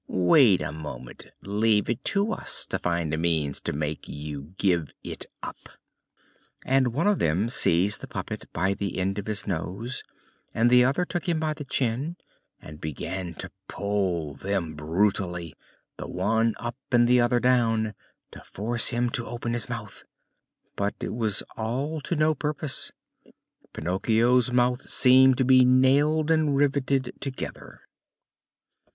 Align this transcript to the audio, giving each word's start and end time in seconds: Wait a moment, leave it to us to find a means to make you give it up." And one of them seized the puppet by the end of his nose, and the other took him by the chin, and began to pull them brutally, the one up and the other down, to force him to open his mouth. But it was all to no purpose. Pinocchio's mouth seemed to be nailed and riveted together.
Wait 0.07 0.63
a 0.63 0.71
moment, 0.71 1.27
leave 1.43 1.87
it 1.87 2.03
to 2.03 2.31
us 2.33 2.65
to 2.65 2.79
find 2.79 3.13
a 3.13 3.17
means 3.17 3.61
to 3.61 3.71
make 3.71 4.07
you 4.07 4.55
give 4.57 4.89
it 5.03 5.27
up." 5.43 5.69
And 6.65 6.87
one 6.87 7.05
of 7.05 7.19
them 7.19 7.49
seized 7.49 8.01
the 8.01 8.07
puppet 8.07 8.51
by 8.51 8.73
the 8.73 8.97
end 8.97 9.19
of 9.19 9.27
his 9.27 9.45
nose, 9.45 10.03
and 10.55 10.71
the 10.71 10.83
other 10.83 11.05
took 11.05 11.29
him 11.29 11.39
by 11.39 11.53
the 11.53 11.63
chin, 11.65 12.15
and 12.59 12.81
began 12.81 13.35
to 13.35 13.51
pull 13.67 14.33
them 14.33 14.73
brutally, 14.73 15.53
the 15.97 16.07
one 16.07 16.55
up 16.57 16.77
and 16.91 17.07
the 17.07 17.21
other 17.21 17.39
down, 17.39 17.93
to 18.31 18.41
force 18.43 18.89
him 18.89 19.07
to 19.11 19.27
open 19.27 19.53
his 19.53 19.69
mouth. 19.69 20.03
But 20.75 20.95
it 20.99 21.13
was 21.13 21.43
all 21.55 22.01
to 22.05 22.15
no 22.15 22.33
purpose. 22.33 22.91
Pinocchio's 23.71 24.51
mouth 24.51 24.89
seemed 24.89 25.37
to 25.37 25.45
be 25.45 25.63
nailed 25.63 26.31
and 26.31 26.55
riveted 26.55 27.13
together. 27.19 27.81